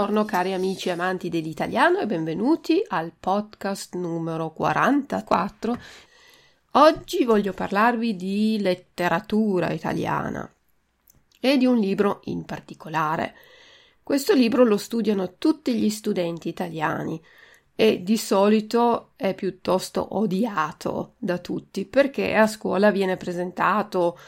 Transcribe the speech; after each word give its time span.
Buongiorno 0.00 0.24
cari 0.24 0.54
amici 0.54 0.88
amanti 0.88 1.28
dell'italiano 1.28 1.98
e 1.98 2.06
benvenuti 2.06 2.82
al 2.88 3.12
podcast 3.20 3.96
numero 3.96 4.50
44. 4.50 5.78
Oggi 6.70 7.24
voglio 7.24 7.52
parlarvi 7.52 8.16
di 8.16 8.56
letteratura 8.62 9.68
italiana 9.72 10.50
e 11.38 11.58
di 11.58 11.66
un 11.66 11.76
libro 11.76 12.22
in 12.24 12.46
particolare. 12.46 13.34
Questo 14.02 14.32
libro 14.32 14.64
lo 14.64 14.78
studiano 14.78 15.34
tutti 15.36 15.74
gli 15.74 15.90
studenti 15.90 16.48
italiani 16.48 17.22
e 17.74 18.02
di 18.02 18.16
solito 18.16 19.10
è 19.16 19.34
piuttosto 19.34 20.16
odiato 20.16 21.12
da 21.18 21.36
tutti 21.36 21.84
perché 21.84 22.34
a 22.36 22.46
scuola 22.46 22.90
viene 22.90 23.18
presentato 23.18 24.18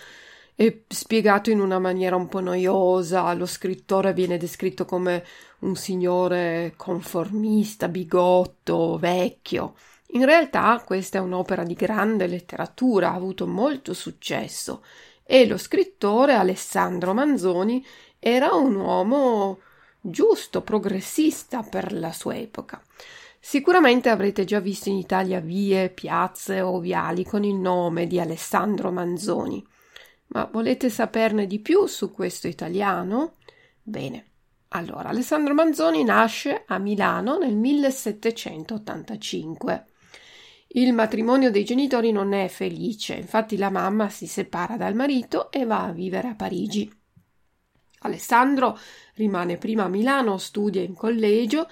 e 0.55 0.85
spiegato 0.89 1.51
in 1.51 1.61
una 1.61 1.79
maniera 1.79 2.17
un 2.17 2.29
po' 2.29 2.41
noiosa, 2.41 3.33
lo 3.35 3.47
scrittore 3.47 4.13
viene 4.13 4.37
descritto 4.37 4.85
come 4.85 5.25
un 5.61 5.75
signore 5.77 6.75
conformista, 6.77 7.89
bigotto, 7.89 8.99
vecchio. 8.99 9.75
In 10.15 10.25
realtà 10.25 10.83
questa 10.85 11.19
è 11.19 11.21
un'opera 11.21 11.63
di 11.65 11.75
grande 11.75 12.27
letteratura, 12.27 13.11
ha 13.11 13.15
avuto 13.15 13.47
molto 13.47 13.95
successo 13.95 14.85
e 15.25 15.47
lo 15.47 15.57
scrittore 15.57 16.35
Alessandro 16.35 17.15
Manzoni 17.15 17.85
era 18.19 18.53
un 18.53 18.75
uomo 18.75 19.61
giusto, 20.01 20.61
progressista 20.61 21.63
per 21.63 21.93
la 21.93 22.13
sua 22.13 22.37
epoca. 22.37 22.83
Sicuramente 23.41 24.11
avrete 24.11 24.45
già 24.45 24.61
visto 24.61 24.89
in 24.89 24.97
Italia 24.97 25.41
vie, 25.41 25.89
piazze 25.89 26.61
o 26.61 26.79
viali 26.79 27.25
con 27.25 27.43
il 27.43 27.55
nome 27.55 28.07
di 28.07 28.21
Alessandro 28.21 28.93
Manzoni. 28.93 29.67
Ma 30.33 30.49
volete 30.51 30.89
saperne 30.89 31.47
di 31.47 31.59
più 31.59 31.85
su 31.87 32.11
questo 32.11 32.49
italiano? 32.49 33.35
Bene. 33.83 34.29
Allora, 34.69 35.11
Alessandro 35.11 35.53
Manzoni 35.53 36.03
nasce 36.05 36.65
a 36.67 36.79
Milano 36.79 37.37
nel 37.37 37.55
1785. 37.55 39.85
Il 40.69 40.95
matrimonio 40.95 41.51
dei 41.51 41.65
genitori 41.65 42.13
non 42.13 42.33
è 42.33 42.49
felice, 42.49 43.13
infatti 43.15 43.59
la 43.59 43.69
mamma 43.69 44.09
si 44.09 44.27
separa 44.27 44.79
dal 44.79 44.95
marito 44.95 45.51
e 45.51 45.67
va 45.67 45.85
a 45.85 45.93
vivere 45.93 46.29
a 46.29 46.35
Parigi. 46.35 46.91
Alessandro 48.01 48.79
rimane 49.17 49.59
prima 49.59 49.85
a 49.85 49.89
Milano, 49.89 50.39
studia 50.39 50.81
in 50.81 50.95
collegio, 50.95 51.69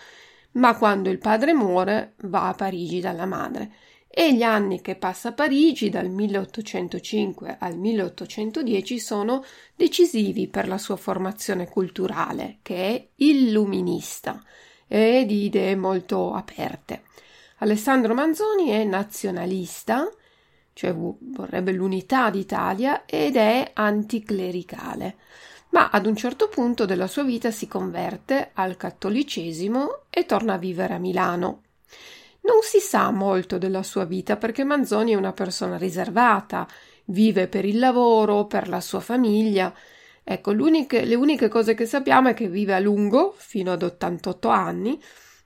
ma 0.53 0.77
quando 0.77 1.09
il 1.09 1.17
padre 1.17 1.55
muore 1.55 2.13
va 2.25 2.49
a 2.49 2.55
Parigi 2.55 3.01
dalla 3.01 3.25
madre 3.25 3.73
e 4.13 4.35
gli 4.35 4.43
anni 4.43 4.81
che 4.81 4.97
passa 4.97 5.29
a 5.29 5.33
Parigi 5.33 5.89
dal 5.89 6.11
1805 6.11 7.57
al 7.61 7.79
1810 7.79 8.99
sono 8.99 9.45
decisivi 9.77 10.49
per 10.49 10.67
la 10.67 10.79
sua 10.79 10.97
formazione 10.97 11.69
culturale, 11.69 12.59
che 12.61 12.75
è 12.75 13.09
illuminista 13.17 14.43
e 14.89 15.25
di 15.25 15.45
idee 15.45 15.77
molto 15.77 16.35
aperte. 16.35 17.05
Alessandro 17.59 18.13
Manzoni 18.13 18.71
è 18.71 18.83
nazionalista, 18.83 20.11
cioè 20.73 20.93
vorrebbe 20.93 21.71
l'unità 21.71 22.31
d'Italia 22.31 23.05
ed 23.07 23.37
è 23.37 23.71
anticlericale, 23.73 25.17
ma 25.71 25.91
ad 25.91 26.07
un 26.07 26.17
certo 26.17 26.49
punto 26.49 26.85
della 26.85 27.07
sua 27.07 27.23
vita 27.23 27.53
si 27.53 27.69
converte 27.69 28.51
al 28.55 28.77
cattolicesimo 28.77 30.07
e 30.11 30.27
torna 30.27 30.55
a 30.55 30.59
vivere 30.59 30.95
a 30.95 30.99
Milano. 30.99 31.63
Non 32.51 32.63
si 32.63 32.81
sa 32.81 33.13
molto 33.13 33.59
della 33.59 33.85
sua 33.85 34.05
vita 34.05 34.37
perché 34.37 34.65
Manzoni 34.65 35.13
è 35.13 35.15
una 35.15 35.33
persona 35.33 35.79
riservata, 35.79 36.67
vive 37.05 37.47
per 37.47 37.65
il 37.65 37.79
lavoro, 37.79 38.47
per 38.47 38.69
la 38.69 38.81
sua 38.81 38.99
famiglia. 38.99 39.73
Ecco, 40.25 40.51
le 40.51 41.15
uniche 41.15 41.47
cose 41.47 41.75
che 41.75 41.87
sappiamo 41.87 42.31
è 42.31 42.35
che 42.35 42.49
vive 42.49 42.75
a 42.75 42.81
lungo, 42.81 43.33
fino 43.37 43.71
ad 43.71 43.85
88 43.85 44.49
anni, 44.49 45.01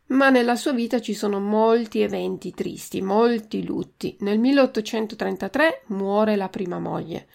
ma 0.06 0.30
nella 0.30 0.56
sua 0.56 0.72
vita 0.72 0.98
ci 0.98 1.12
sono 1.12 1.40
molti 1.40 2.00
eventi 2.00 2.52
tristi, 2.52 3.02
molti 3.02 3.66
lutti. 3.66 4.16
Nel 4.20 4.38
1833 4.38 5.82
muore 5.88 6.36
la 6.36 6.48
prima 6.48 6.78
moglie, 6.78 7.28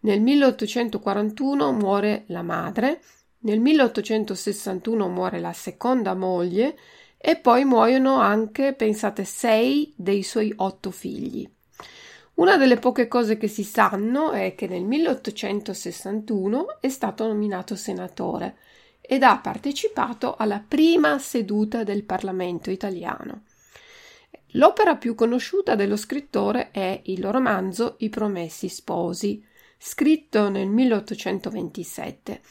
nel 0.00 0.20
1841 0.20 1.72
muore 1.72 2.24
la 2.28 2.42
madre, 2.42 3.00
nel 3.44 3.60
1861 3.60 5.08
muore 5.08 5.38
la 5.38 5.52
seconda 5.52 6.14
moglie 6.14 6.76
e 7.26 7.36
poi 7.36 7.64
muoiono 7.64 8.20
anche, 8.20 8.74
pensate, 8.74 9.24
sei 9.24 9.94
dei 9.96 10.22
suoi 10.22 10.52
otto 10.56 10.90
figli. 10.90 11.50
Una 12.34 12.58
delle 12.58 12.76
poche 12.76 13.08
cose 13.08 13.38
che 13.38 13.48
si 13.48 13.64
sanno 13.64 14.32
è 14.32 14.54
che 14.54 14.66
nel 14.66 14.84
1861 14.84 16.80
è 16.80 16.88
stato 16.90 17.26
nominato 17.26 17.76
senatore 17.76 18.56
ed 19.00 19.22
ha 19.22 19.38
partecipato 19.38 20.34
alla 20.36 20.62
prima 20.68 21.18
seduta 21.18 21.82
del 21.82 22.04
Parlamento 22.04 22.70
italiano. 22.70 23.44
L'opera 24.48 24.96
più 24.96 25.14
conosciuta 25.14 25.74
dello 25.76 25.96
scrittore 25.96 26.72
è 26.72 27.00
il 27.04 27.24
romanzo 27.24 27.94
I 28.00 28.10
Promessi 28.10 28.68
Sposi, 28.68 29.42
scritto 29.78 30.50
nel 30.50 30.68
1827 30.68 32.42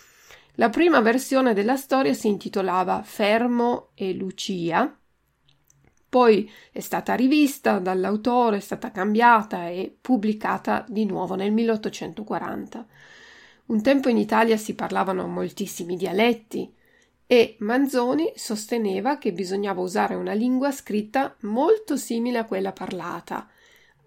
la 0.55 0.69
prima 0.69 1.01
versione 1.01 1.53
della 1.53 1.77
storia 1.77 2.13
si 2.13 2.27
intitolava 2.27 3.01
Fermo 3.03 3.89
e 3.95 4.13
Lucia, 4.13 4.95
poi 6.13 6.47
è 6.71 6.79
stata 6.79 7.15
rivista 7.15 7.79
dall'autore, 7.79 8.57
è 8.57 8.59
stata 8.59 8.91
cambiata 8.91 9.69
e 9.69 9.95
pubblicata 9.99 10.85
di 10.87 11.05
nuovo 11.05 11.33
nel 11.33 11.51
1840. 11.51 12.85
Un 13.65 13.81
tempo 13.81 14.09
in 14.09 14.17
Italia 14.17 14.55
si 14.57 14.75
parlavano 14.75 15.25
moltissimi 15.25 15.95
dialetti 15.95 16.71
e 17.25 17.55
Manzoni 17.59 18.31
sosteneva 18.35 19.17
che 19.17 19.33
bisognava 19.33 19.81
usare 19.81 20.13
una 20.13 20.33
lingua 20.33 20.71
scritta 20.71 21.35
molto 21.41 21.97
simile 21.97 22.37
a 22.37 22.45
quella 22.45 22.73
parlata, 22.73 23.49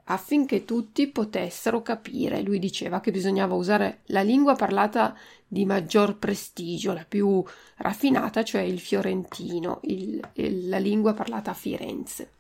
affinché 0.09 0.65
tutti 0.65 1.09
potessero 1.09 1.83
capire. 1.83 2.43
Lui 2.43 2.59
diceva 2.59 3.01
che 3.01 3.11
bisognava 3.11 3.55
usare 3.55 4.01
la 4.07 4.23
lingua 4.23 4.55
parlata 4.55 5.17
di 5.47 5.65
maggior 5.65 6.17
prestigio, 6.17 6.93
la 6.93 7.05
più 7.09 7.43
raffinata, 7.77 8.45
cioè 8.45 8.63
il 8.63 8.81
fiorentino, 8.81 9.81
il, 9.83 10.21
il, 10.35 10.69
la 10.69 10.79
lingua 10.79 11.15
parlata 11.15 11.51
a 11.51 11.55
Firenze. 11.55 12.31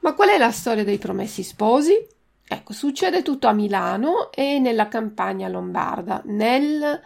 Ma 0.00 0.14
qual 0.14 0.30
è 0.30 0.38
la 0.38 0.50
storia 0.50 0.84
dei 0.84 0.98
promessi 0.98 1.42
sposi? 1.42 1.94
Ecco, 2.52 2.72
succede 2.72 3.22
tutto 3.22 3.46
a 3.46 3.52
Milano 3.52 4.32
e 4.32 4.58
nella 4.58 4.88
campagna 4.88 5.48
lombarda, 5.48 6.22
nel 6.24 7.00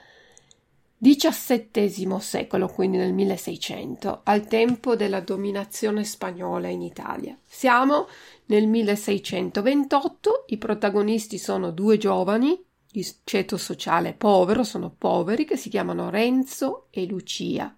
XVII 1.05 2.19
secolo, 2.19 2.67
quindi 2.67 2.97
nel 2.97 3.13
1600, 3.13 4.23
al 4.25 4.47
tempo 4.47 4.97
della 4.97 5.21
dominazione 5.21 6.03
spagnola 6.03 6.69
in 6.69 6.81
Italia. 6.81 7.37
Siamo 7.45 8.09
nel 8.47 8.67
1628, 8.67 10.45
i 10.49 10.57
protagonisti 10.57 11.37
sono 11.37 11.73
due 11.73 11.99
giovani 11.99 12.59
di 12.91 13.07
ceto 13.25 13.59
sociale 13.59 14.15
povero, 14.15 14.63
sono 14.63 14.95
poveri, 14.97 15.45
che 15.45 15.59
si 15.59 15.69
chiamano 15.69 16.09
Renzo 16.09 16.87
e 16.89 17.05
Lucia. 17.05 17.77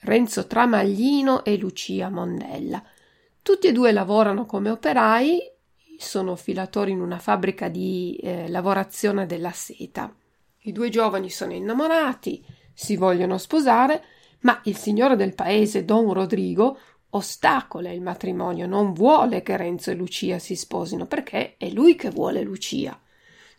Renzo 0.00 0.46
Tramaglino 0.46 1.42
e 1.44 1.56
Lucia 1.56 2.08
Mondella. 2.08 2.84
Tutti 3.42 3.66
e 3.66 3.72
due 3.72 3.90
lavorano 3.90 4.46
come 4.46 4.70
operai, 4.70 5.40
sono 5.98 6.36
filatori 6.36 6.92
in 6.92 7.00
una 7.00 7.18
fabbrica 7.18 7.68
di 7.68 8.16
eh, 8.22 8.48
lavorazione 8.48 9.26
della 9.26 9.50
seta. 9.50 10.14
I 10.66 10.72
due 10.72 10.88
giovani 10.88 11.30
sono 11.30 11.52
innamorati, 11.52 12.44
si 12.74 12.96
vogliono 12.96 13.38
sposare, 13.38 14.02
ma 14.40 14.60
il 14.64 14.76
signore 14.76 15.14
del 15.14 15.32
paese, 15.32 15.84
Don 15.84 16.12
Rodrigo, 16.12 16.76
ostacola 17.10 17.92
il 17.92 18.02
matrimonio, 18.02 18.66
non 18.66 18.92
vuole 18.92 19.42
che 19.42 19.56
Renzo 19.56 19.92
e 19.92 19.94
Lucia 19.94 20.40
si 20.40 20.56
sposino 20.56 21.06
perché 21.06 21.54
è 21.56 21.70
lui 21.70 21.94
che 21.94 22.10
vuole 22.10 22.42
Lucia. 22.42 23.00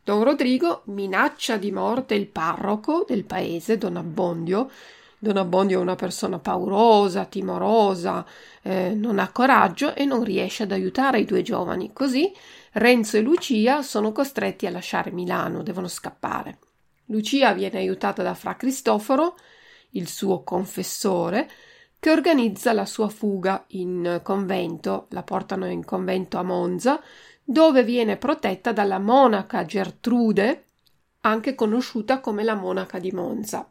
Don 0.03 0.21
Rodrigo 0.21 0.81
minaccia 0.87 1.55
di 1.55 1.71
morte 1.71 2.13
il 2.13 2.27
parroco 2.27 3.05
del 3.07 3.23
paese, 3.23 3.77
Don 3.77 3.95
Abbondio, 3.95 4.69
Don 5.17 5.37
Abbondio 5.37 5.79
è 5.79 5.81
una 5.81 5.95
persona 5.95 6.39
paurosa, 6.39 7.23
timorosa, 7.23 8.25
eh, 8.61 8.93
non 8.93 9.19
ha 9.19 9.31
coraggio 9.31 9.95
e 9.95 10.03
non 10.03 10.25
riesce 10.25 10.63
ad 10.63 10.73
aiutare 10.73 11.21
i 11.21 11.25
due 11.25 11.41
giovani. 11.41 11.93
Così 11.93 12.29
Renzo 12.73 13.15
e 13.15 13.21
Lucia 13.21 13.81
sono 13.81 14.11
costretti 14.11 14.65
a 14.65 14.71
lasciare 14.71 15.11
Milano, 15.11 15.63
devono 15.63 15.87
scappare. 15.87 16.59
Lucia 17.07 17.53
viene 17.53 17.79
aiutata 17.79 18.23
da 18.23 18.33
Fra 18.33 18.55
Cristoforo, 18.55 19.37
il 19.91 20.07
suo 20.07 20.43
confessore, 20.43 21.49
che 21.99 22.11
organizza 22.11 22.73
la 22.73 22.85
sua 22.85 23.09
fuga 23.09 23.65
in 23.69 24.21
convento, 24.23 25.07
la 25.11 25.23
portano 25.23 25.67
in 25.67 25.83
convento 25.83 26.37
a 26.37 26.43
Monza, 26.43 27.01
dove 27.43 27.83
viene 27.83 28.17
protetta 28.17 28.71
dalla 28.71 28.99
monaca 28.99 29.65
Gertrude, 29.65 30.65
anche 31.21 31.55
conosciuta 31.55 32.19
come 32.19 32.43
la 32.43 32.55
monaca 32.55 32.99
di 32.99 33.11
Monza. 33.11 33.69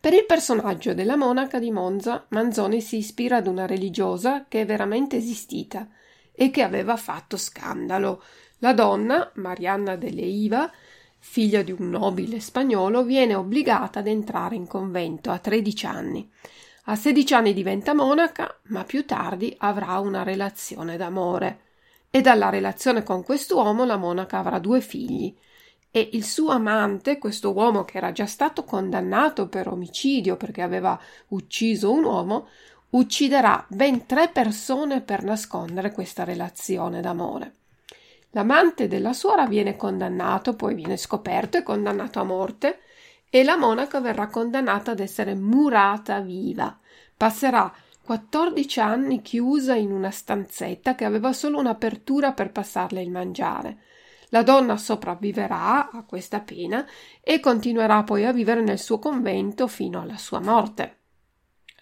Per 0.00 0.12
il 0.12 0.24
personaggio 0.26 0.94
della 0.94 1.16
monaca 1.16 1.58
di 1.58 1.70
Monza, 1.70 2.24
Manzoni 2.30 2.80
si 2.80 2.98
ispira 2.98 3.36
ad 3.36 3.46
una 3.46 3.66
religiosa 3.66 4.46
che 4.48 4.62
è 4.62 4.66
veramente 4.66 5.16
esistita 5.16 5.88
e 6.32 6.50
che 6.50 6.62
aveva 6.62 6.96
fatto 6.96 7.36
scandalo. 7.36 8.22
La 8.58 8.72
donna, 8.72 9.30
Marianna 9.34 9.96
de 9.96 10.10
Leiva, 10.10 10.70
figlia 11.18 11.62
di 11.62 11.72
un 11.72 11.90
nobile 11.90 12.40
spagnolo, 12.40 13.02
viene 13.02 13.34
obbligata 13.34 13.98
ad 13.98 14.06
entrare 14.06 14.54
in 14.54 14.66
convento 14.66 15.30
a 15.30 15.38
13 15.38 15.86
anni. 15.86 16.30
A 16.84 16.96
16 16.96 17.34
anni 17.34 17.52
diventa 17.52 17.94
monaca, 17.94 18.58
ma 18.68 18.84
più 18.84 19.04
tardi 19.04 19.54
avrà 19.58 19.98
una 19.98 20.22
relazione 20.22 20.96
d'amore. 20.96 21.60
E 22.10 22.22
dalla 22.22 22.48
relazione 22.48 23.02
con 23.02 23.22
quest'uomo 23.22 23.84
la 23.84 23.96
monaca 23.96 24.38
avrà 24.38 24.58
due 24.58 24.80
figli. 24.80 25.36
E 25.90 26.10
il 26.12 26.24
suo 26.24 26.50
amante, 26.50 27.18
questo 27.18 27.52
uomo 27.52 27.84
che 27.84 27.98
era 27.98 28.12
già 28.12 28.26
stato 28.26 28.64
condannato 28.64 29.48
per 29.48 29.68
omicidio 29.68 30.36
perché 30.36 30.62
aveva 30.62 30.98
ucciso 31.28 31.92
un 31.92 32.04
uomo, 32.04 32.48
ucciderà 32.90 33.66
ben 33.68 34.06
tre 34.06 34.28
persone 34.28 35.02
per 35.02 35.22
nascondere 35.22 35.92
questa 35.92 36.24
relazione 36.24 37.02
d'amore. 37.02 37.57
L'amante 38.32 38.88
della 38.88 39.14
suora 39.14 39.46
viene 39.46 39.76
condannato, 39.76 40.54
poi 40.54 40.74
viene 40.74 40.96
scoperto 40.96 41.56
e 41.56 41.62
condannato 41.62 42.20
a 42.20 42.24
morte, 42.24 42.80
e 43.30 43.42
la 43.42 43.56
monaca 43.56 44.00
verrà 44.00 44.28
condannata 44.28 44.90
ad 44.90 45.00
essere 45.00 45.34
murata 45.34 46.20
viva. 46.20 46.78
Passerà 47.16 47.72
14 48.02 48.80
anni 48.80 49.22
chiusa 49.22 49.74
in 49.74 49.92
una 49.92 50.10
stanzetta 50.10 50.94
che 50.94 51.04
aveva 51.04 51.32
solo 51.32 51.58
un'apertura 51.58 52.32
per 52.32 52.52
passarle 52.52 53.02
il 53.02 53.10
mangiare. 53.10 53.78
La 54.30 54.42
donna 54.42 54.76
sopravviverà 54.76 55.90
a 55.90 56.04
questa 56.04 56.40
pena 56.40 56.86
e 57.22 57.40
continuerà 57.40 58.02
poi 58.02 58.26
a 58.26 58.32
vivere 58.32 58.62
nel 58.62 58.78
suo 58.78 58.98
convento 58.98 59.66
fino 59.68 60.00
alla 60.00 60.18
sua 60.18 60.40
morte. 60.40 60.96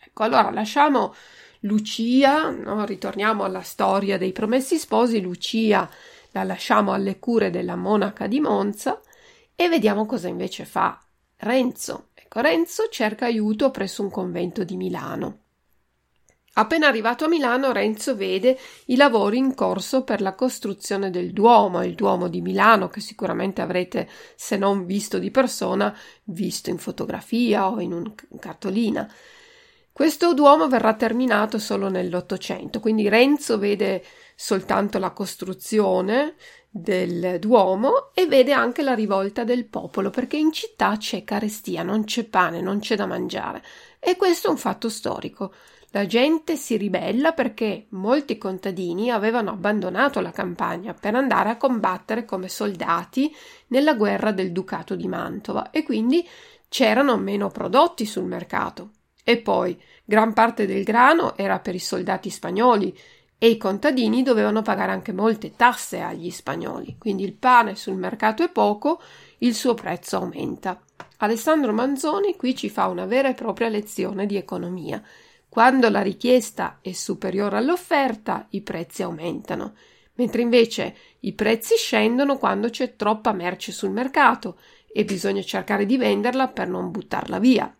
Ecco, 0.04 0.22
allora 0.22 0.50
lasciamo 0.50 1.12
Lucia, 1.60 2.50
no? 2.50 2.84
ritorniamo 2.84 3.42
alla 3.42 3.62
storia 3.62 4.16
dei 4.16 4.32
promessi 4.32 4.78
sposi, 4.78 5.20
Lucia 5.20 5.88
la 6.36 6.44
lasciamo 6.44 6.92
alle 6.92 7.18
cure 7.18 7.48
della 7.48 7.76
monaca 7.76 8.26
di 8.26 8.40
Monza 8.40 9.00
e 9.54 9.68
vediamo 9.70 10.04
cosa 10.04 10.28
invece 10.28 10.66
fa 10.66 11.00
Renzo. 11.36 12.08
Ecco, 12.12 12.40
Renzo 12.40 12.88
cerca 12.90 13.24
aiuto 13.24 13.70
presso 13.70 14.02
un 14.02 14.10
convento 14.10 14.62
di 14.62 14.76
Milano. 14.76 15.40
Appena 16.58 16.88
arrivato 16.88 17.24
a 17.24 17.28
Milano, 17.28 17.72
Renzo 17.72 18.16
vede 18.16 18.58
i 18.86 18.96
lavori 18.96 19.38
in 19.38 19.54
corso 19.54 20.04
per 20.04 20.20
la 20.20 20.34
costruzione 20.34 21.10
del 21.10 21.32
Duomo, 21.32 21.82
il 21.82 21.94
Duomo 21.94 22.28
di 22.28 22.42
Milano, 22.42 22.88
che 22.88 23.00
sicuramente 23.00 23.62
avrete, 23.62 24.08
se 24.34 24.56
non 24.56 24.84
visto 24.84 25.18
di 25.18 25.30
persona, 25.30 25.94
visto 26.24 26.68
in 26.68 26.78
fotografia 26.78 27.70
o 27.70 27.80
in 27.80 27.92
un 27.92 28.14
cartolina. 28.38 29.10
Questo 29.96 30.34
Duomo 30.34 30.68
verrà 30.68 30.92
terminato 30.92 31.58
solo 31.58 31.88
nell'Ottocento, 31.88 32.80
quindi 32.80 33.08
Renzo 33.08 33.56
vede 33.56 34.04
soltanto 34.34 34.98
la 34.98 35.12
costruzione 35.12 36.34
del 36.68 37.38
Duomo 37.38 38.10
e 38.12 38.26
vede 38.26 38.52
anche 38.52 38.82
la 38.82 38.92
rivolta 38.92 39.42
del 39.42 39.64
popolo, 39.64 40.10
perché 40.10 40.36
in 40.36 40.52
città 40.52 40.98
c'è 40.98 41.24
carestia, 41.24 41.82
non 41.82 42.04
c'è 42.04 42.24
pane, 42.24 42.60
non 42.60 42.80
c'è 42.80 42.94
da 42.94 43.06
mangiare. 43.06 43.64
E 43.98 44.16
questo 44.16 44.48
è 44.48 44.50
un 44.50 44.58
fatto 44.58 44.90
storico. 44.90 45.54
La 45.92 46.04
gente 46.04 46.56
si 46.56 46.76
ribella 46.76 47.32
perché 47.32 47.86
molti 47.92 48.36
contadini 48.36 49.10
avevano 49.10 49.52
abbandonato 49.52 50.20
la 50.20 50.30
campagna 50.30 50.92
per 50.92 51.14
andare 51.14 51.48
a 51.48 51.56
combattere 51.56 52.26
come 52.26 52.50
soldati 52.50 53.34
nella 53.68 53.94
guerra 53.94 54.30
del 54.30 54.52
Ducato 54.52 54.94
di 54.94 55.08
Mantova 55.08 55.70
e 55.70 55.82
quindi 55.82 56.22
c'erano 56.68 57.16
meno 57.16 57.48
prodotti 57.48 58.04
sul 58.04 58.24
mercato. 58.24 58.90
E 59.28 59.38
poi 59.38 59.76
gran 60.04 60.32
parte 60.34 60.66
del 60.66 60.84
grano 60.84 61.36
era 61.36 61.58
per 61.58 61.74
i 61.74 61.80
soldati 61.80 62.30
spagnoli 62.30 62.96
e 63.36 63.48
i 63.48 63.56
contadini 63.56 64.22
dovevano 64.22 64.62
pagare 64.62 64.92
anche 64.92 65.12
molte 65.12 65.56
tasse 65.56 65.98
agli 65.98 66.30
spagnoli, 66.30 66.94
quindi 66.96 67.24
il 67.24 67.32
pane 67.32 67.74
sul 67.74 67.96
mercato 67.96 68.44
è 68.44 68.48
poco, 68.48 69.00
il 69.38 69.52
suo 69.56 69.74
prezzo 69.74 70.18
aumenta. 70.18 70.80
Alessandro 71.16 71.72
Manzoni 71.72 72.36
qui 72.36 72.54
ci 72.54 72.70
fa 72.70 72.86
una 72.86 73.04
vera 73.04 73.28
e 73.28 73.34
propria 73.34 73.68
lezione 73.68 74.26
di 74.26 74.36
economia. 74.36 75.02
Quando 75.48 75.90
la 75.90 76.02
richiesta 76.02 76.78
è 76.80 76.92
superiore 76.92 77.56
all'offerta, 77.56 78.46
i 78.50 78.60
prezzi 78.60 79.02
aumentano, 79.02 79.74
mentre 80.14 80.42
invece 80.42 80.96
i 81.18 81.32
prezzi 81.32 81.74
scendono 81.74 82.38
quando 82.38 82.68
c'è 82.68 82.94
troppa 82.94 83.32
merce 83.32 83.72
sul 83.72 83.90
mercato 83.90 84.60
e 84.86 85.04
bisogna 85.04 85.42
cercare 85.42 85.84
di 85.84 85.96
venderla 85.96 86.46
per 86.46 86.68
non 86.68 86.92
buttarla 86.92 87.40
via. 87.40 87.76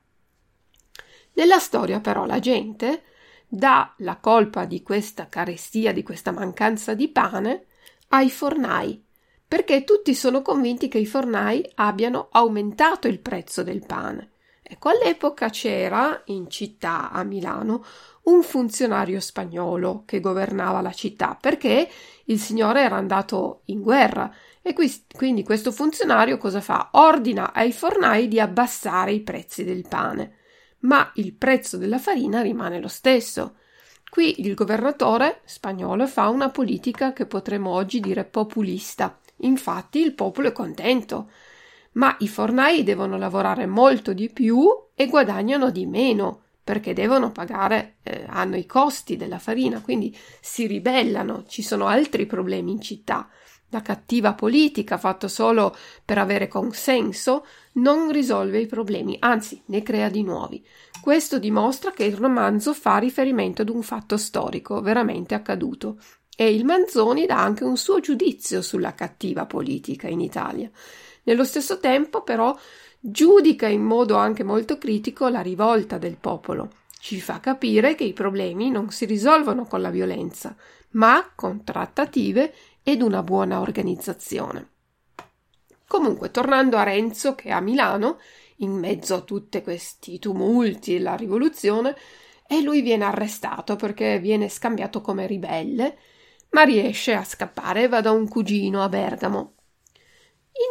Nella 1.36 1.58
storia 1.58 2.00
però 2.00 2.24
la 2.24 2.38
gente 2.38 3.02
dà 3.46 3.94
la 3.98 4.16
colpa 4.16 4.64
di 4.64 4.82
questa 4.82 5.28
carestia, 5.28 5.92
di 5.92 6.02
questa 6.02 6.32
mancanza 6.32 6.94
di 6.94 7.08
pane 7.08 7.66
ai 8.08 8.30
fornai, 8.30 9.04
perché 9.46 9.84
tutti 9.84 10.14
sono 10.14 10.40
convinti 10.40 10.88
che 10.88 10.98
i 10.98 11.04
fornai 11.04 11.64
abbiano 11.74 12.28
aumentato 12.30 13.06
il 13.06 13.18
prezzo 13.18 13.62
del 13.62 13.84
pane. 13.84 14.30
Ecco, 14.62 14.88
all'epoca 14.88 15.50
c'era 15.50 16.22
in 16.26 16.48
città 16.50 17.10
a 17.10 17.22
Milano 17.22 17.84
un 18.24 18.42
funzionario 18.42 19.20
spagnolo 19.20 20.04
che 20.06 20.20
governava 20.20 20.80
la 20.80 20.92
città 20.92 21.36
perché 21.38 21.88
il 22.24 22.40
signore 22.40 22.80
era 22.80 22.96
andato 22.96 23.60
in 23.66 23.82
guerra 23.82 24.34
e 24.62 24.72
qui, 24.72 24.90
quindi 25.12 25.44
questo 25.44 25.70
funzionario 25.70 26.38
cosa 26.38 26.60
fa? 26.60 26.88
Ordina 26.92 27.52
ai 27.52 27.72
fornai 27.72 28.26
di 28.26 28.40
abbassare 28.40 29.12
i 29.12 29.20
prezzi 29.20 29.62
del 29.62 29.86
pane 29.86 30.38
ma 30.86 31.10
il 31.14 31.34
prezzo 31.34 31.76
della 31.76 31.98
farina 31.98 32.40
rimane 32.40 32.80
lo 32.80 32.88
stesso. 32.88 33.56
Qui 34.08 34.40
il 34.46 34.54
governatore 34.54 35.42
spagnolo 35.44 36.06
fa 36.06 36.28
una 36.28 36.48
politica 36.50 37.12
che 37.12 37.26
potremmo 37.26 37.70
oggi 37.70 38.00
dire 38.00 38.24
populista. 38.24 39.18
Infatti 39.40 40.00
il 40.00 40.14
popolo 40.14 40.48
è 40.48 40.52
contento, 40.52 41.30
ma 41.92 42.16
i 42.20 42.28
fornai 42.28 42.82
devono 42.82 43.18
lavorare 43.18 43.66
molto 43.66 44.12
di 44.12 44.30
più 44.30 44.66
e 44.94 45.06
guadagnano 45.08 45.70
di 45.70 45.86
meno 45.86 46.42
perché 46.62 46.94
devono 46.94 47.30
pagare, 47.30 47.96
eh, 48.02 48.24
hanno 48.26 48.56
i 48.56 48.66
costi 48.66 49.16
della 49.16 49.38
farina, 49.38 49.80
quindi 49.80 50.16
si 50.40 50.66
ribellano, 50.66 51.44
ci 51.46 51.62
sono 51.62 51.86
altri 51.86 52.26
problemi 52.26 52.72
in 52.72 52.80
città. 52.80 53.28
La 53.70 53.82
cattiva 53.82 54.34
politica, 54.34 54.96
fatta 54.96 55.26
solo 55.26 55.76
per 56.04 56.18
avere 56.18 56.46
consenso, 56.46 57.44
non 57.74 58.10
risolve 58.12 58.60
i 58.60 58.66
problemi, 58.66 59.16
anzi 59.18 59.60
ne 59.66 59.82
crea 59.82 60.08
di 60.08 60.22
nuovi. 60.22 60.64
Questo 61.00 61.38
dimostra 61.38 61.90
che 61.90 62.04
il 62.04 62.16
romanzo 62.16 62.72
fa 62.74 62.98
riferimento 62.98 63.62
ad 63.62 63.68
un 63.68 63.82
fatto 63.82 64.16
storico 64.16 64.80
veramente 64.80 65.34
accaduto 65.34 65.98
e 66.36 66.54
il 66.54 66.64
Manzoni 66.64 67.26
dà 67.26 67.42
anche 67.42 67.64
un 67.64 67.76
suo 67.76 67.98
giudizio 67.98 68.60
sulla 68.62 68.94
cattiva 68.94 69.46
politica 69.46 70.06
in 70.06 70.20
Italia. 70.20 70.70
Nello 71.24 71.44
stesso 71.44 71.80
tempo, 71.80 72.22
però, 72.22 72.56
giudica 73.00 73.66
in 73.66 73.82
modo 73.82 74.16
anche 74.16 74.44
molto 74.44 74.78
critico 74.78 75.28
la 75.28 75.40
rivolta 75.40 75.98
del 75.98 76.18
popolo. 76.20 76.70
Ci 77.00 77.20
fa 77.20 77.40
capire 77.40 77.94
che 77.94 78.04
i 78.04 78.12
problemi 78.12 78.70
non 78.70 78.90
si 78.90 79.06
risolvono 79.06 79.64
con 79.64 79.80
la 79.80 79.90
violenza, 79.90 80.54
ma 80.90 81.32
con 81.34 81.64
trattative 81.64 82.52
ed 82.88 83.02
una 83.02 83.24
buona 83.24 83.58
organizzazione. 83.58 84.68
Comunque, 85.88 86.30
tornando 86.30 86.76
a 86.76 86.84
Renzo, 86.84 87.34
che 87.34 87.48
è 87.48 87.50
a 87.50 87.58
Milano, 87.58 88.20
in 88.58 88.70
mezzo 88.70 89.16
a 89.16 89.22
tutti 89.22 89.60
questi 89.60 90.20
tumulti 90.20 90.94
e 90.94 91.00
la 91.00 91.16
rivoluzione, 91.16 91.96
e 92.46 92.62
lui 92.62 92.82
viene 92.82 93.02
arrestato 93.02 93.74
perché 93.74 94.20
viene 94.20 94.48
scambiato 94.48 95.00
come 95.00 95.26
ribelle, 95.26 95.98
ma 96.50 96.62
riesce 96.62 97.12
a 97.12 97.24
scappare 97.24 97.82
e 97.82 97.88
va 97.88 98.00
da 98.00 98.12
un 98.12 98.28
cugino 98.28 98.84
a 98.84 98.88
Bergamo. 98.88 99.54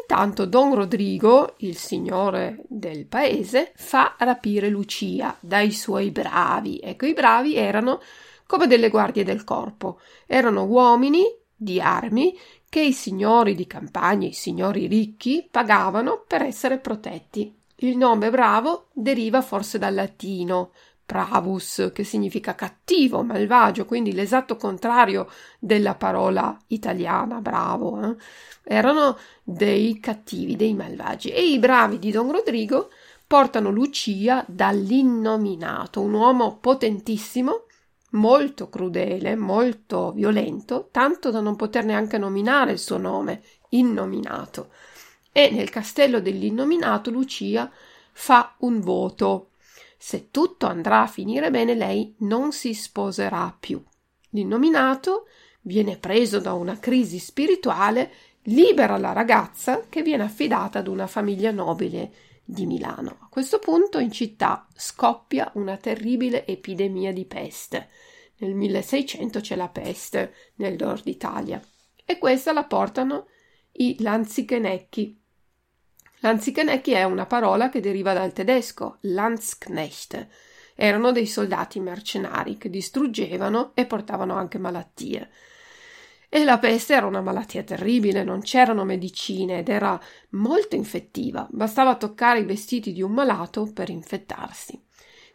Intanto 0.02 0.46
Don 0.46 0.74
Rodrigo, 0.74 1.56
il 1.58 1.76
signore 1.76 2.64
del 2.70 3.08
paese, 3.08 3.74
fa 3.76 4.16
rapire 4.20 4.70
Lucia 4.70 5.36
dai 5.42 5.72
suoi 5.74 6.12
bravi. 6.12 6.80
Ecco, 6.82 7.08
i 7.08 7.14
bravi 7.14 7.58
erano 7.58 8.00
come 8.48 8.68
delle 8.68 8.88
guardie 8.88 9.26
del 9.26 9.44
corpo, 9.44 10.00
erano 10.26 10.64
uomini 10.64 11.44
di 11.56 11.80
armi 11.80 12.38
che 12.68 12.82
i 12.82 12.94
signori 12.94 13.56
di 13.56 13.68
campagna, 13.68 14.28
i 14.28 14.34
signori 14.34 14.88
ricchi, 14.88 15.48
pagavano 15.50 16.24
per 16.28 16.42
essere 16.42 16.78
protetti. 16.78 17.54
Il 17.78 17.98
nome 17.98 18.30
bravo 18.30 18.88
deriva 18.94 19.42
forse 19.42 19.78
dal 19.78 19.94
latino 19.94 20.72
bravus, 21.06 21.92
che 21.94 22.04
significa 22.04 22.56
cattivo, 22.56 23.24
malvagio, 23.24 23.86
quindi 23.86 24.12
l'esatto 24.12 24.56
contrario 24.56 25.30
della 25.60 25.94
parola 25.96 26.58
italiana 26.68 27.40
bravo. 27.42 28.02
Eh? 28.02 28.16
Erano 28.64 29.18
dei 29.44 30.00
cattivi, 30.00 30.56
dei 30.56 30.74
malvagi. 30.74 31.30
E 31.30 31.48
i 31.48 31.60
bravi 31.60 32.00
di 32.00 32.12
Don 32.12 32.32
Rodrigo 32.32 32.90
portano 33.28 33.70
Lucia 33.70 34.44
dall'innominato, 34.48 36.02
un 36.02 36.14
uomo 36.14 36.58
potentissimo, 36.58 37.65
molto 38.16 38.68
crudele, 38.70 39.36
molto 39.36 40.12
violento, 40.12 40.90
tanto 40.92 41.32
da 41.32 41.40
non 41.40 41.56
poter 41.56 41.86
neanche 41.86 42.18
nominare 42.18 42.72
il 42.72 42.80
suo 42.80 42.98
nome, 42.98 43.44
innominato. 43.70 44.72
E 45.32 45.50
nel 45.52 45.70
castello 45.70 46.20
dell'innominato 46.20 47.12
Lucia 47.12 47.72
fa 48.12 48.56
un 48.60 48.80
voto. 48.80 49.52
Se 49.98 50.30
tutto 50.32 50.66
andrà 50.66 51.02
a 51.02 51.08
finire 51.08 51.52
bene, 51.52 51.76
lei 51.76 52.16
non 52.20 52.52
si 52.52 52.74
sposerà 52.74 53.56
più. 53.58 53.82
L'innominato 54.30 55.28
viene 55.62 55.98
preso 55.98 56.40
da 56.40 56.54
una 56.54 56.80
crisi 56.80 57.20
spirituale, 57.20 58.12
libera 58.44 58.98
la 58.98 59.14
ragazza 59.14 59.86
che 59.90 60.02
viene 60.02 60.24
affidata 60.24 60.80
ad 60.80 60.88
una 60.88 61.08
famiglia 61.08 61.52
nobile 61.52 62.12
di 62.46 62.68
Milano. 62.68 63.18
A 63.22 63.28
questo 63.30 63.60
punto 63.60 63.98
in 63.98 64.12
città 64.12 64.68
scoppia 64.76 65.52
una 65.56 65.78
terribile 65.78 66.46
epidemia 66.46 67.12
di 67.12 67.26
peste. 67.26 67.90
Nel 68.38 68.54
1600 68.54 69.40
c'è 69.40 69.56
la 69.56 69.70
peste 69.70 70.34
nel 70.56 70.76
nord 70.78 71.08
Italia 71.08 71.60
e 72.06 72.18
questa 72.20 72.54
la 72.54 72.66
portano 72.66 73.28
i 73.74 73.96
Lanzichenecchi. 74.00 75.20
Lanzichenecchi 76.20 76.92
è 76.92 77.04
una 77.04 77.26
parola 77.26 77.70
che 77.70 77.80
deriva 77.80 78.14
dal 78.14 78.32
tedesco 78.32 78.98
Landsknecht. 79.02 80.28
Erano 80.76 81.12
dei 81.12 81.26
soldati 81.26 81.80
mercenari 81.80 82.58
che 82.58 82.70
distruggevano 82.70 83.72
e 83.74 83.86
portavano 83.86 84.36
anche 84.36 84.58
malattie. 84.58 85.30
E 86.30 86.44
la 86.44 86.58
peste 86.58 86.94
era 86.94 87.06
una 87.06 87.22
malattia 87.22 87.64
terribile, 87.64 88.24
non 88.24 88.42
c'erano 88.42 88.84
medicine 88.84 89.60
ed 89.60 89.70
era 89.70 90.00
molto 90.32 90.76
infettiva, 90.76 91.48
bastava 91.52 91.96
toccare 91.96 92.40
i 92.40 92.46
vestiti 92.46 92.92
di 92.94 93.02
un 93.02 93.12
malato 93.12 93.72
per 93.72 93.90
infettarsi. 93.90 94.82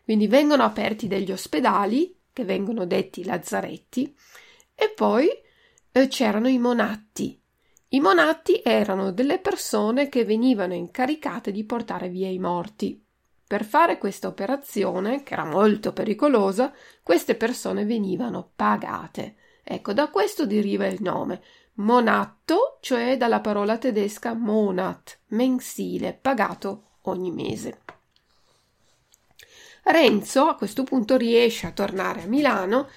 Quindi 0.05 0.27
vengono 0.27 0.65
aperti 0.65 1.07
degli 1.07 1.31
ospedali, 1.31 2.19
che 2.33 2.45
vengono 2.45 2.85
detti 2.87 3.25
lazzaretti, 3.25 4.15
e 4.75 4.91
poi 4.91 5.29
eh, 5.93 6.09
c'erano 6.09 6.49
i 6.49 6.59
monatti. 6.59 7.41
I 7.93 8.01
monatti 8.01 8.61
erano 8.65 9.11
delle 9.11 9.39
persone 9.39 10.09
che 10.09 10.25
venivano 10.25 10.75
incaricate 10.75 11.51
di 11.51 11.65
portare 11.65 12.09
via 12.09 12.29
i 12.29 12.39
morti. 12.39 13.05
Per 13.47 13.65
fare 13.65 13.99
questa 13.99 14.29
operazione, 14.29 15.25
che 15.25 15.33
era 15.33 15.45
molto 15.45 15.93
pericolosa, 15.93 16.73
queste 17.03 17.35
persone 17.35 17.85
venivano 17.85 18.53
pagate. 18.55 19.35
Ecco, 19.63 19.93
da 19.93 20.09
questo 20.09 20.47
deriva 20.47 20.87
il 20.87 21.03
nome. 21.03 21.43
Monatto, 21.75 22.79
cioè 22.81 23.17
dalla 23.17 23.41
parola 23.41 23.79
tedesca 23.79 24.35
monat, 24.35 25.19
mensile, 25.29 26.19
pagato 26.21 26.97
ogni 27.03 27.31
mese. 27.31 27.81
Renzo 29.85 30.47
a 30.47 30.57
questo 30.57 30.85
punto 30.85 31.17
riesce 31.17 31.67
a 31.67 31.73
tornare 31.73 32.23
a 32.23 32.27
Milano, 32.27 32.89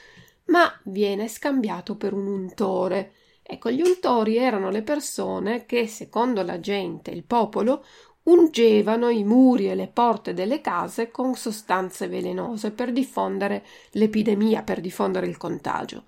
ma 0.46 0.72
viene 0.84 1.28
scambiato 1.28 1.96
per 1.96 2.14
un 2.14 2.28
untore. 2.28 3.14
Ecco, 3.42 3.70
gli 3.72 3.82
untori 3.82 4.38
erano 4.38 4.70
le 4.70 4.82
persone 4.82 5.66
che, 5.66 5.88
secondo 5.88 6.44
la 6.44 6.60
gente, 6.60 7.12
il 7.12 7.24
popolo, 7.24 7.86
ungevano 8.24 9.10
i 9.10 9.24
muri 9.24 9.70
e 9.70 9.76
le 9.76 9.88
porte 9.88 10.34
delle 10.34 10.62
case 10.62 11.12
con 11.12 11.36
sostanze 11.36 12.08
velenose 12.08 12.72
per 12.72 12.92
diffondere 12.92 13.66
l'epidemia, 13.92 14.64
per 14.64 14.80
diffondere 14.82 15.28
il 15.28 15.38
contagio. 15.38 16.06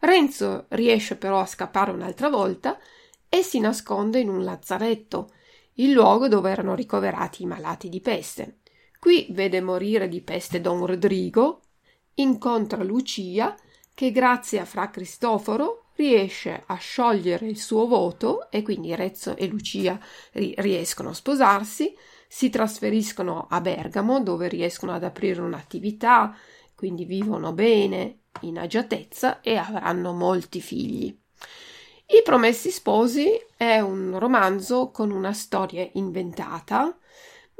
Renzo 0.00 0.66
riesce 0.70 1.16
però 1.16 1.40
a 1.40 1.46
scappare 1.46 1.90
un'altra 1.90 2.28
volta 2.28 2.78
e 3.28 3.42
si 3.42 3.60
nasconde 3.60 4.20
in 4.20 4.28
un 4.28 4.44
lazzaretto, 4.44 5.30
il 5.74 5.92
luogo 5.92 6.28
dove 6.28 6.50
erano 6.50 6.74
ricoverati 6.74 7.42
i 7.42 7.46
malati 7.46 7.88
di 7.88 8.00
peste. 8.00 8.58
Qui 8.98 9.28
vede 9.30 9.60
morire 9.60 10.08
di 10.08 10.22
peste 10.22 10.60
Don 10.60 10.84
Rodrigo, 10.86 11.60
incontra 12.14 12.82
Lucia, 12.82 13.54
che 13.92 14.10
grazie 14.10 14.60
a 14.60 14.64
Fra 14.64 14.90
Cristoforo 14.90 15.86
riesce 15.96 16.62
a 16.66 16.76
sciogliere 16.76 17.46
il 17.46 17.58
suo 17.58 17.86
voto 17.86 18.50
e 18.50 18.62
quindi 18.62 18.94
Rezzo 18.94 19.36
e 19.36 19.46
Lucia 19.46 19.98
riescono 20.32 21.10
a 21.10 21.14
sposarsi, 21.14 21.96
si 22.28 22.50
trasferiscono 22.50 23.46
a 23.48 23.60
Bergamo 23.60 24.20
dove 24.22 24.48
riescono 24.48 24.92
ad 24.92 25.04
aprire 25.04 25.40
un'attività, 25.40 26.36
quindi 26.76 27.04
vivono 27.04 27.52
bene 27.52 28.18
in 28.42 28.58
agiatezza 28.58 29.40
e 29.40 29.56
avranno 29.56 30.12
molti 30.12 30.60
figli. 30.60 31.16
I 32.08 32.22
Promessi 32.22 32.70
Sposi 32.70 33.28
è 33.56 33.80
un 33.80 34.16
romanzo 34.20 34.90
con 34.92 35.10
una 35.10 35.32
storia 35.32 35.88
inventata, 35.94 36.96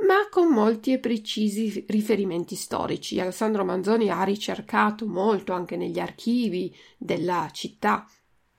ma 0.07 0.29
con 0.31 0.49
molti 0.49 0.93
e 0.93 0.99
precisi 0.99 1.85
riferimenti 1.89 2.55
storici. 2.55 3.19
Alessandro 3.19 3.65
Manzoni 3.65 4.11
ha 4.11 4.23
ricercato 4.23 5.07
molto 5.07 5.53
anche 5.53 5.77
negli 5.77 5.99
archivi 5.99 6.73
della 6.99 7.49
città, 7.53 8.07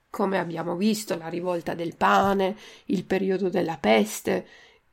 come 0.09 0.39
abbiamo 0.39 0.75
visto 0.75 1.15
la 1.15 1.27
rivolta 1.27 1.75
del 1.75 1.95
pane, 1.95 2.57
il 2.85 3.05
periodo 3.05 3.49
della 3.49 3.77
peste, 3.77 4.47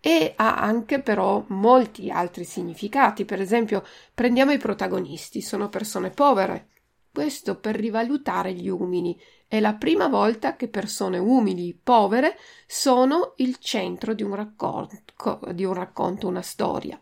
e 0.06 0.34
ha 0.36 0.58
anche 0.58 1.00
però 1.00 1.42
molti 1.48 2.10
altri 2.10 2.44
significati. 2.44 3.24
Per 3.24 3.40
esempio, 3.40 3.82
prendiamo 4.12 4.52
i 4.52 4.58
protagonisti, 4.58 5.40
sono 5.40 5.70
persone 5.70 6.10
povere, 6.10 6.68
questo 7.10 7.58
per 7.58 7.76
rivalutare 7.76 8.52
gli 8.52 8.68
umili. 8.68 9.18
È 9.48 9.60
la 9.60 9.72
prima 9.72 10.08
volta 10.08 10.56
che 10.56 10.68
persone 10.68 11.16
umili, 11.16 11.78
povere, 11.82 12.36
sono 12.66 13.32
il 13.36 13.56
centro 13.56 14.12
di 14.12 14.22
un 14.22 14.34
racconto, 14.34 15.40
di 15.52 15.64
un 15.64 15.72
racconto 15.72 16.28
una 16.28 16.42
storia. 16.42 17.00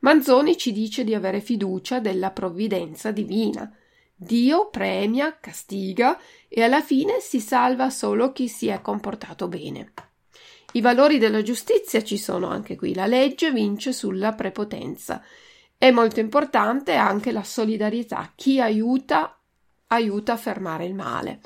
Manzoni 0.00 0.58
ci 0.58 0.72
dice 0.72 1.04
di 1.04 1.14
avere 1.14 1.40
fiducia 1.40 2.00
della 2.00 2.32
provvidenza 2.32 3.12
divina. 3.12 3.74
Dio 4.14 4.68
premia, 4.68 5.38
castiga 5.40 6.20
e 6.48 6.62
alla 6.62 6.82
fine 6.82 7.20
si 7.20 7.40
salva 7.40 7.88
solo 7.88 8.32
chi 8.32 8.46
si 8.46 8.66
è 8.66 8.82
comportato 8.82 9.48
bene. 9.48 10.09
I 10.72 10.80
valori 10.80 11.18
della 11.18 11.42
giustizia 11.42 12.02
ci 12.02 12.16
sono 12.16 12.48
anche 12.48 12.76
qui. 12.76 12.94
La 12.94 13.06
legge 13.06 13.50
vince 13.50 13.92
sulla 13.92 14.34
prepotenza 14.34 15.22
è 15.76 15.90
molto 15.90 16.20
importante 16.20 16.94
anche 16.94 17.32
la 17.32 17.42
solidarietà. 17.42 18.32
Chi 18.36 18.60
aiuta, 18.60 19.36
aiuta 19.88 20.34
a 20.34 20.36
fermare 20.36 20.84
il 20.84 20.94
male. 20.94 21.40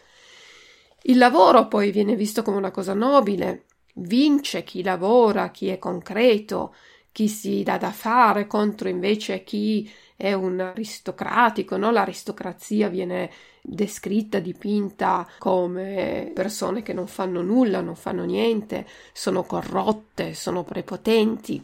Il 1.03 1.19
lavoro 1.19 1.69
poi 1.69 1.91
viene 1.91 2.17
visto 2.17 2.43
come 2.43 2.59
una 2.59 2.71
cosa 2.71 2.93
nobile. 2.93 3.65
Vince 3.95 4.65
chi 4.65 4.83
lavora, 4.83 5.51
chi 5.51 5.69
è 5.69 5.79
concreto, 5.79 6.75
chi 7.13 7.29
si 7.29 7.63
dà 7.63 7.79
da 7.79 7.93
fare 7.93 8.47
contro 8.47 8.89
invece 8.89 9.45
chi 9.45 9.91
è 10.17 10.33
un 10.33 10.61
aristocratico, 10.61 11.77
no? 11.77 11.91
L'aristocrazia 11.91 12.89
viene 12.89 13.31
descritta, 13.67 14.41
dipinta 14.41 15.27
come 15.39 16.31
persone 16.35 16.83
che 16.83 16.93
non 16.93 17.07
fanno 17.07 17.41
nulla, 17.41 17.81
non 17.81 17.97
fanno 17.97 18.25
niente, 18.25 18.87
sono 19.13 19.43
corrotte, 19.45 20.35
sono 20.35 20.65
prepotenti. 20.65 21.63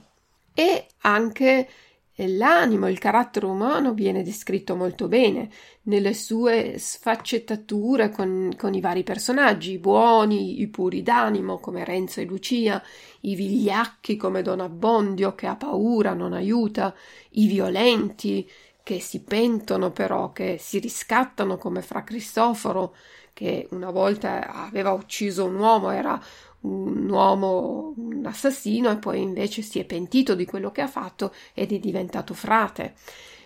E 0.55 0.87
anche 1.03 1.69
l'animo, 2.17 2.89
il 2.89 2.99
carattere 2.99 3.47
umano 3.47 3.93
viene 3.93 4.23
descritto 4.23 4.75
molto 4.75 5.09
bene 5.09 5.51
nelle 5.83 6.15
sue 6.15 6.77
sfaccettature 6.79 8.11
con, 8.11 8.55
con, 8.57 8.75
i 8.75 8.81
vari 8.81 9.03
personaggi, 9.03 9.73
i 9.73 9.79
buoni, 9.79 10.61
i 10.61 10.69
puri 10.69 11.03
d'animo 11.03 11.59
come 11.59 11.85
Renzo 11.85 12.21
e 12.21 12.25
Lucia, 12.25 12.83
i 13.21 13.35
vigliacchi 13.35 14.17
come 14.17 14.43
Don 14.43 14.61
Abbondio 14.61 15.35
che 15.35 15.47
ha 15.47 15.57
paura, 15.57 16.15
non 16.15 16.33
aiuta, 16.33 16.95
i 17.31 17.47
violenti 17.47 18.49
che 18.83 19.01
si 19.01 19.23
pentono 19.23 19.91
però, 19.91 20.33
che 20.33 20.59
si 20.59 20.79
riscattano 20.79 21.57
come 21.57 21.83
Fra 21.83 22.05
Cristoforo 22.05 22.95
che 23.33 23.69
una 23.71 23.91
volta 23.91 24.53
aveva 24.53 24.93
ucciso 24.93 25.45
un 25.45 25.57
uomo, 25.57 25.91
era 25.91 26.21
un 26.61 27.09
uomo, 27.09 27.95
un 27.97 28.27
assassino 28.27 28.91
e 28.91 28.97
poi 28.97 29.23
invece 29.23 29.63
si 29.63 29.79
è 29.79 29.85
pentito 29.85 30.35
di 30.35 30.45
quello 30.45 30.71
che 30.71 30.83
ha 30.83 30.89
fatto 30.89 31.33
ed 31.55 31.73
è 31.73 31.79
diventato 31.79 32.35
frate. 32.35 32.95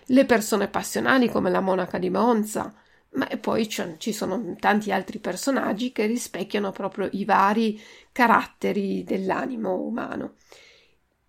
Le 0.07 0.25
persone 0.25 0.67
passionali 0.67 1.29
come 1.29 1.49
la 1.49 1.61
monaca 1.61 1.97
di 1.97 2.09
Monza, 2.09 2.73
ma 3.11 3.27
poi 3.39 3.69
ci 3.69 4.11
sono 4.11 4.55
tanti 4.59 4.91
altri 4.91 5.19
personaggi 5.19 5.91
che 5.91 6.05
rispecchiano 6.05 6.71
proprio 6.71 7.07
i 7.13 7.23
vari 7.23 7.81
caratteri 8.11 9.03
dell'animo 9.03 9.75
umano. 9.75 10.33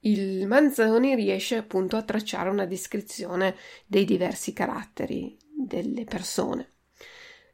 Il 0.06 0.46
Manzoni 0.46 1.16
riesce 1.16 1.56
appunto 1.56 1.96
a 1.96 2.02
tracciare 2.02 2.48
una 2.48 2.64
descrizione 2.64 3.56
dei 3.86 4.04
diversi 4.04 4.52
caratteri 4.52 5.36
delle 5.52 6.04
persone. 6.04 6.75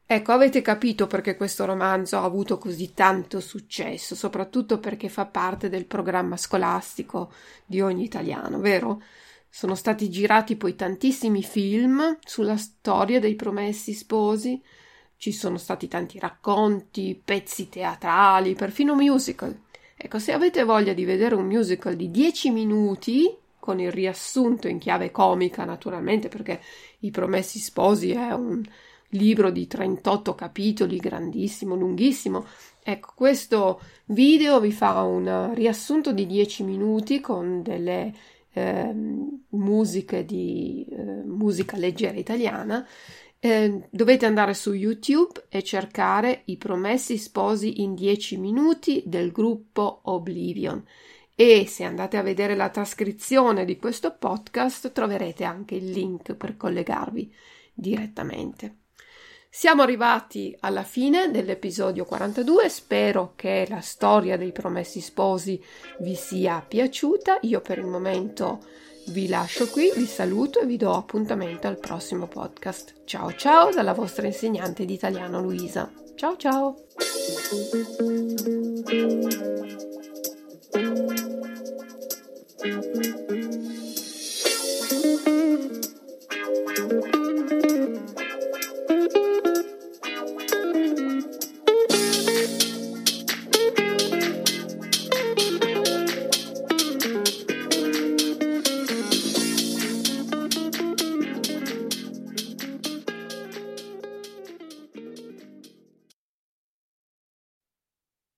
Ecco, 0.05 0.33
avete 0.33 0.61
capito 0.61 1.07
perché 1.07 1.35
questo 1.35 1.65
romanzo 1.65 2.17
ha 2.17 2.23
avuto 2.23 2.59
così 2.59 2.93
tanto 2.93 3.39
successo, 3.39 4.13
soprattutto 4.13 4.77
perché 4.77 5.09
fa 5.09 5.25
parte 5.25 5.67
del 5.67 5.87
programma 5.87 6.37
scolastico 6.37 7.33
di 7.65 7.81
ogni 7.81 8.03
italiano, 8.03 8.59
vero? 8.59 9.01
Sono 9.49 9.73
stati 9.73 10.11
girati 10.11 10.55
poi 10.55 10.75
tantissimi 10.75 11.41
film 11.41 12.19
sulla 12.23 12.57
storia 12.57 13.19
dei 13.19 13.33
promessi 13.33 13.93
sposi, 13.93 14.61
ci 15.17 15.31
sono 15.31 15.57
stati 15.57 15.87
tanti 15.87 16.19
racconti, 16.19 17.19
pezzi 17.23 17.67
teatrali, 17.67 18.53
perfino 18.53 18.93
musical. 18.93 19.59
Ecco, 20.05 20.19
se 20.19 20.33
avete 20.33 20.65
voglia 20.65 20.91
di 20.91 21.05
vedere 21.05 21.33
un 21.33 21.45
musical 21.45 21.95
di 21.95 22.11
10 22.11 22.49
minuti, 22.49 23.33
con 23.57 23.79
il 23.79 23.89
riassunto 23.89 24.67
in 24.67 24.77
chiave 24.77 25.11
comica, 25.11 25.63
naturalmente, 25.63 26.27
perché 26.27 26.59
I 26.99 27.09
Promessi 27.09 27.57
Sposi 27.57 28.11
è 28.11 28.33
un 28.33 28.61
libro 29.11 29.49
di 29.49 29.65
38 29.65 30.35
capitoli, 30.35 30.97
grandissimo, 30.97 31.75
lunghissimo. 31.75 32.45
Ecco, 32.83 33.13
questo 33.15 33.79
video 34.07 34.59
vi 34.59 34.73
fa 34.73 35.03
un 35.03 35.53
riassunto 35.53 36.11
di 36.11 36.25
10 36.25 36.63
minuti 36.63 37.21
con 37.21 37.63
delle 37.63 38.13
eh, 38.51 38.93
musiche 39.51 40.25
di 40.25 40.85
eh, 40.89 41.01
musica 41.23 41.77
leggera 41.77 42.17
italiana. 42.17 42.85
Eh, 43.45 43.87
dovete 43.89 44.25
andare 44.25 44.53
su 44.53 44.71
YouTube 44.71 45.47
e 45.49 45.61
cercare 45.63 46.43
i 46.45 46.55
promessi 46.55 47.17
sposi 47.17 47.81
in 47.81 47.93
10 47.93 48.37
minuti 48.37 49.03
del 49.05 49.33
gruppo 49.33 49.99
Oblivion 50.03 50.81
e 51.35 51.65
se 51.67 51.83
andate 51.83 52.15
a 52.15 52.21
vedere 52.21 52.55
la 52.55 52.69
trascrizione 52.69 53.65
di 53.65 53.75
questo 53.75 54.15
podcast 54.17 54.93
troverete 54.93 55.43
anche 55.43 55.75
il 55.75 55.89
link 55.89 56.35
per 56.35 56.55
collegarvi 56.55 57.35
direttamente. 57.73 58.77
Siamo 59.49 59.81
arrivati 59.81 60.55
alla 60.61 60.83
fine 60.83 61.29
dell'episodio 61.29 62.05
42, 62.05 62.69
spero 62.69 63.33
che 63.35 63.65
la 63.67 63.81
storia 63.81 64.37
dei 64.37 64.53
promessi 64.53 65.01
sposi 65.01 65.61
vi 65.99 66.15
sia 66.15 66.63
piaciuta. 66.65 67.39
Io 67.41 67.59
per 67.59 67.79
il 67.79 67.87
momento 67.87 68.63
vi 69.07 69.27
lascio 69.27 69.67
qui, 69.67 69.91
vi 69.95 70.05
saluto 70.05 70.59
e 70.59 70.65
vi 70.65 70.77
do 70.77 70.93
appuntamento 70.93 71.67
al 71.67 71.77
prossimo 71.77 72.27
podcast. 72.27 73.01
Ciao 73.05 73.33
ciao 73.33 73.71
dalla 73.71 73.93
vostra 73.93 74.27
insegnante 74.27 74.85
di 74.85 74.93
italiano 74.93 75.41
Luisa. 75.41 75.91
Ciao 76.15 76.37
ciao! 76.37 76.75